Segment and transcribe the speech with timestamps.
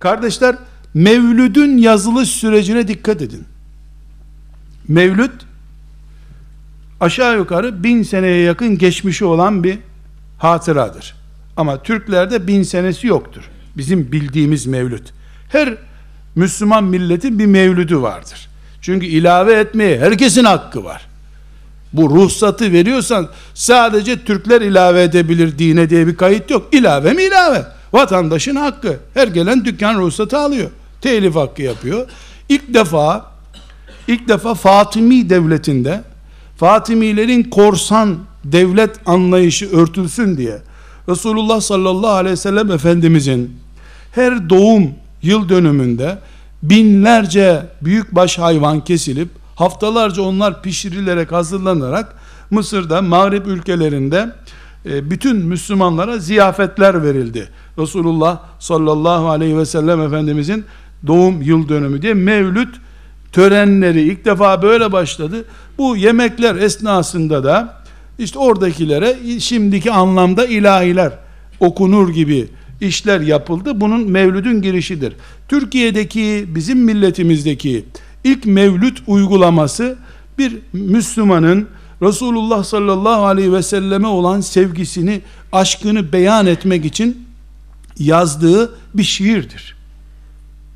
[0.00, 0.56] Kardeşler,
[0.94, 3.44] Mevlüd'ün yazılış sürecine dikkat edin.
[4.88, 5.30] Mevlüd,
[7.00, 9.78] aşağı yukarı bin seneye yakın geçmişi olan bir
[10.38, 11.14] hatıradır.
[11.56, 13.42] Ama Türklerde bin senesi yoktur.
[13.76, 15.12] Bizim bildiğimiz mevlüt.
[15.48, 15.74] Her
[16.34, 18.48] Müslüman milletin bir mevlüdü vardır.
[18.80, 21.06] Çünkü ilave etmeye herkesin hakkı var.
[21.92, 26.68] Bu ruhsatı veriyorsan sadece Türkler ilave edebilir dine diye bir kayıt yok.
[26.72, 27.79] İlave mi ilave?
[27.92, 29.00] Vatandaşın hakkı.
[29.14, 30.70] Her gelen dükkan ruhsatı alıyor.
[31.00, 32.06] Telif hakkı yapıyor.
[32.48, 33.30] İlk defa
[34.08, 36.02] ilk defa Fatimi devletinde
[36.56, 40.58] Fatimilerin korsan devlet anlayışı örtülsün diye
[41.08, 43.56] Resulullah sallallahu aleyhi ve sellem Efendimizin
[44.12, 44.90] her doğum
[45.22, 46.18] yıl dönümünde
[46.62, 52.16] binlerce büyükbaş hayvan kesilip haftalarca onlar pişirilerek hazırlanarak
[52.50, 54.30] Mısır'da Mağrip ülkelerinde
[54.84, 57.48] bütün Müslümanlara ziyafetler verildi.
[57.78, 60.64] Resulullah sallallahu aleyhi ve sellem Efendimizin
[61.06, 62.76] doğum yıl dönümü diye mevlüt
[63.32, 65.44] törenleri ilk defa böyle başladı.
[65.78, 67.82] Bu yemekler esnasında da
[68.18, 71.12] işte oradakilere şimdiki anlamda ilahiler
[71.60, 72.48] okunur gibi
[72.80, 73.80] işler yapıldı.
[73.80, 75.12] Bunun mevlüdün girişidir.
[75.48, 77.84] Türkiye'deki bizim milletimizdeki
[78.24, 79.96] ilk mevlüt uygulaması
[80.38, 81.68] bir Müslümanın
[82.02, 87.26] Resulullah sallallahu aleyhi ve selleme olan sevgisini, aşkını beyan etmek için
[87.98, 89.76] yazdığı bir şiirdir.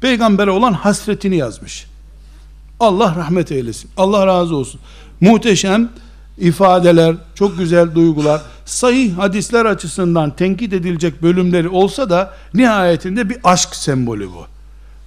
[0.00, 1.86] Peygambere olan hasretini yazmış.
[2.80, 3.90] Allah rahmet eylesin.
[3.96, 4.80] Allah razı olsun.
[5.20, 5.88] Muhteşem
[6.38, 13.76] ifadeler, çok güzel duygular, sahih hadisler açısından tenkit edilecek bölümleri olsa da nihayetinde bir aşk
[13.76, 14.46] sembolü bu.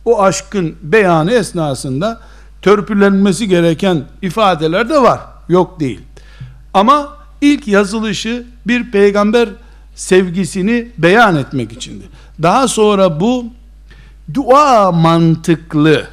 [0.06, 2.22] O aşkın beyanı esnasında
[2.62, 5.20] törpülenmesi gereken ifadeler de var.
[5.50, 6.02] Yok değil.
[6.74, 9.50] Ama ilk yazılışı bir peygamber
[9.96, 12.04] sevgisini beyan etmek içindi.
[12.42, 13.46] Daha sonra bu
[14.34, 16.08] dua mantıklı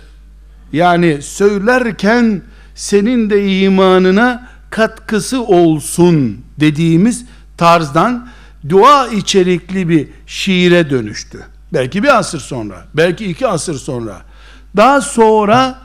[0.72, 2.42] yani söylerken
[2.74, 7.24] senin de imanına katkısı olsun dediğimiz
[7.56, 8.28] tarzdan
[8.68, 11.42] dua içerikli bir şiire dönüştü.
[11.72, 14.22] Belki bir asır sonra, belki iki asır sonra.
[14.76, 15.78] Daha sonra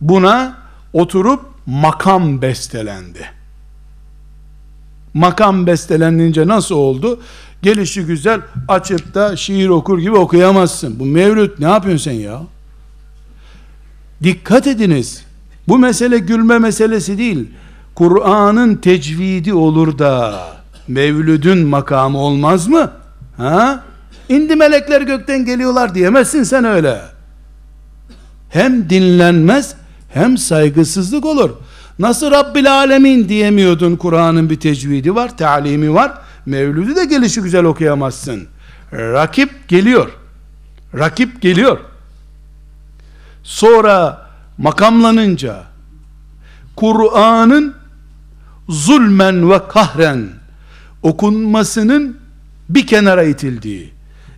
[0.00, 0.56] buna
[0.92, 1.40] oturup
[1.70, 3.30] makam bestelendi.
[5.14, 7.20] Makam bestelenince nasıl oldu?
[7.62, 11.00] Gelişi güzel açıp da şiir okur gibi okuyamazsın.
[11.00, 12.42] Bu mevlüt ne yapıyorsun sen ya?
[14.22, 15.24] Dikkat ediniz.
[15.68, 17.48] Bu mesele gülme meselesi değil.
[17.94, 20.40] Kur'an'ın tecvidi olur da
[20.88, 22.92] mevlüdün makamı olmaz mı?
[23.36, 23.84] Ha?
[24.28, 27.00] İndi melekler gökten geliyorlar diyemezsin sen öyle.
[28.48, 29.74] Hem dinlenmez
[30.12, 31.50] hem saygısızlık olur.
[31.98, 36.12] Nasıl Rabbil Alemin diyemiyordun Kur'an'ın bir tecvidi var, talimi var.
[36.46, 38.46] Mevlüdü de gelişi güzel okuyamazsın.
[38.92, 40.10] Rakip geliyor.
[40.94, 41.78] Rakip geliyor.
[43.42, 44.26] Sonra
[44.58, 45.62] makamlanınca
[46.76, 47.74] Kur'an'ın
[48.68, 50.28] zulmen ve kahren
[51.02, 52.16] okunmasının
[52.68, 53.92] bir kenara itildiği,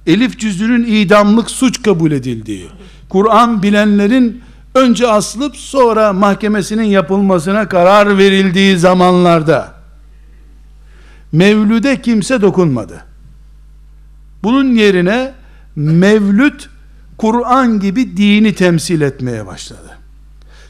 [0.07, 2.69] elif cüzünün idamlık suç kabul edildiği,
[3.09, 4.43] Kur'an bilenlerin
[4.75, 9.83] önce asılıp sonra mahkemesinin yapılmasına karar verildiği zamanlarda
[11.33, 13.05] Mevlüde kimse dokunmadı.
[14.43, 15.33] Bunun yerine
[15.77, 16.69] Mevlüt
[17.19, 19.99] Kur'an gibi dini temsil etmeye başladı.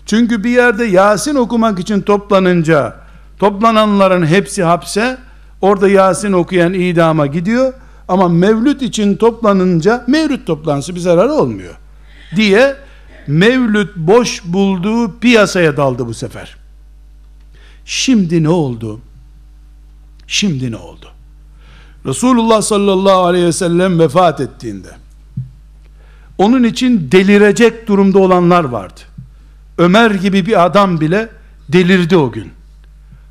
[0.07, 2.97] Çünkü bir yerde Yasin okumak için toplanınca
[3.39, 5.19] toplananların hepsi hapse
[5.61, 7.73] orada Yasin okuyan idama gidiyor
[8.09, 11.75] ama mevlüt için toplanınca mevlüt toplantısı bir zararı olmuyor
[12.37, 12.77] diye
[13.27, 16.57] mevlüt boş bulduğu piyasaya daldı bu sefer.
[17.85, 19.01] Şimdi ne oldu?
[20.27, 21.07] Şimdi ne oldu?
[22.07, 24.89] Resulullah sallallahu aleyhi ve sellem vefat ettiğinde
[26.39, 29.01] onun için delirecek durumda olanlar vardı.
[29.79, 31.29] Ömer gibi bir adam bile
[31.69, 32.51] delirdi o gün.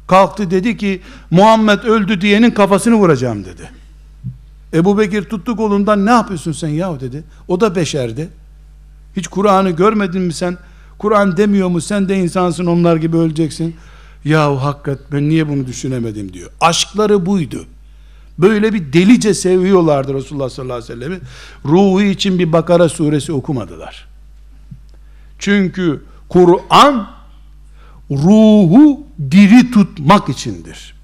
[0.08, 1.02] Kalktı dedi ki
[1.32, 3.70] Muhammed öldü diyenin kafasını vuracağım dedi.
[4.74, 7.24] Ebu Bekir tuttu kolundan ne yapıyorsun sen yahu dedi.
[7.48, 8.30] O da beşerdi.
[9.16, 10.58] Hiç Kur'an'ı görmedin mi sen?
[10.98, 13.76] Kur'an demiyor mu sen de insansın onlar gibi öleceksin.
[14.26, 16.50] Yahu hakikat ben niye bunu düşünemedim diyor.
[16.62, 17.66] Aşkları buydu.
[18.38, 21.20] Böyle bir delice seviyorlardı Resulullah sallallahu aleyhi ve sellem'i.
[21.66, 24.08] Ruhu için bir Bakara suresi okumadılar.
[25.40, 27.08] Çünkü Kur'an
[28.12, 30.96] ruhu diri tutmak içindir.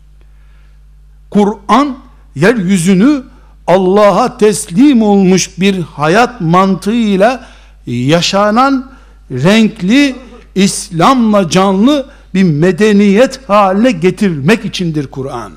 [1.29, 1.97] Kur'an
[2.35, 3.23] yeryüzünü
[3.67, 7.47] Allah'a teslim olmuş bir hayat mantığıyla
[7.87, 8.91] yaşanan
[9.31, 10.15] renkli
[10.55, 15.51] İslam'la canlı bir medeniyet haline getirmek içindir Kur'an.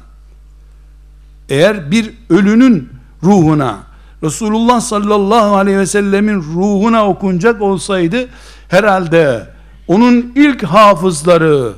[1.49, 2.89] Eğer bir ölünün
[3.23, 3.79] ruhuna
[4.23, 8.29] Resulullah sallallahu aleyhi ve sellemin ruhuna okunacak olsaydı
[8.69, 9.47] herhalde
[9.89, 11.73] onun ilk hafızları,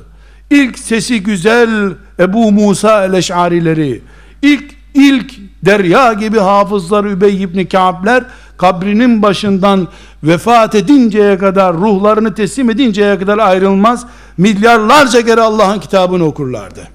[0.49, 4.01] ilk sesi güzel Ebu Musa el-Eş'arileri,
[4.41, 4.63] ilk
[4.93, 5.33] ilk
[5.65, 8.23] derya gibi hafızlar Übey ibn Ka'b'ler
[8.63, 9.87] kabrinin başından
[10.23, 14.05] vefat edinceye kadar ruhlarını teslim edinceye kadar ayrılmaz
[14.37, 16.87] milyarlarca kere Allah'ın kitabını okurlardı.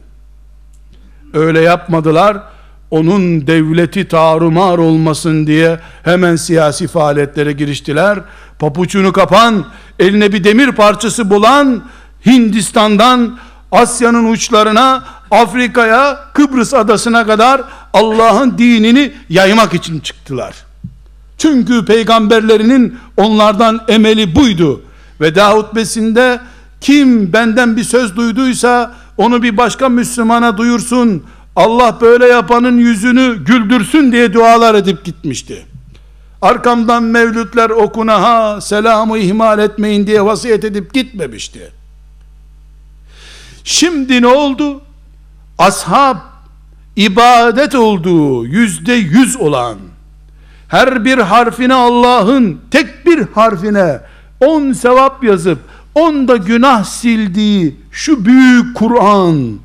[1.34, 2.38] Öyle yapmadılar
[2.90, 8.18] onun devleti tarumar olmasın diye hemen siyasi faaliyetlere giriştiler.
[8.58, 9.64] Papuçunu kapan
[9.98, 11.82] eline bir demir parçası bulan
[12.26, 13.38] Hindistan'dan
[13.72, 17.62] Asya'nın uçlarına Afrika'ya Kıbrıs adasına kadar
[17.92, 20.67] Allah'ın dinini yaymak için çıktılar
[21.38, 24.82] çünkü peygamberlerinin onlardan emeli buydu.
[25.20, 26.40] Veda hutbesinde
[26.80, 31.22] kim benden bir söz duyduysa onu bir başka Müslümana duyursun.
[31.56, 35.66] Allah böyle yapanın yüzünü güldürsün diye dualar edip gitmişti.
[36.42, 41.72] Arkamdan mevlütler okuna ha selamı ihmal etmeyin diye vasiyet edip gitmemişti.
[43.64, 44.80] Şimdi ne oldu?
[45.58, 46.16] Ashab
[46.96, 49.78] ibadet olduğu yüzde yüz olan
[50.68, 54.00] her bir harfine Allah'ın tek bir harfine
[54.40, 55.58] on sevap yazıp
[55.94, 59.58] on da günah sildiği şu büyük Kur'an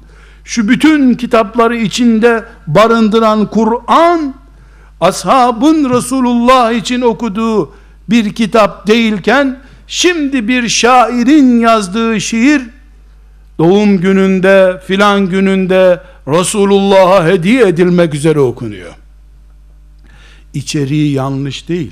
[0.43, 4.33] şu bütün kitapları içinde barındıran Kur'an
[5.01, 7.71] ashabın Resulullah için okuduğu
[8.09, 12.61] bir kitap değilken şimdi bir şairin yazdığı şiir
[13.59, 19.02] doğum gününde filan gününde Resulullah'a hediye edilmek üzere okunuyor
[20.53, 21.91] içeriği yanlış değil.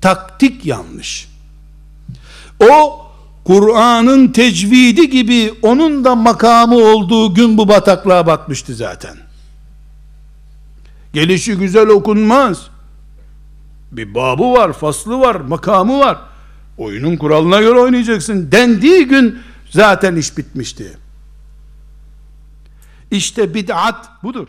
[0.00, 1.28] Taktik yanlış.
[2.60, 3.06] O
[3.44, 9.16] Kur'an'ın tecvidi gibi onun da makamı olduğu gün bu bataklığa batmıştı zaten.
[11.12, 12.66] Gelişi güzel okunmaz.
[13.92, 16.18] Bir babı var, faslı var, makamı var.
[16.78, 19.38] Oyunun kuralına göre oynayacaksın dendiği gün
[19.70, 20.98] zaten iş bitmişti.
[23.10, 24.48] İşte bid'at budur.